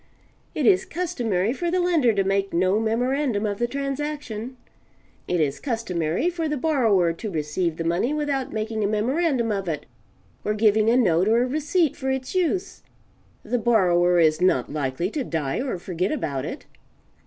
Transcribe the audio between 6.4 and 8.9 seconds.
the borrower to receive the money without making a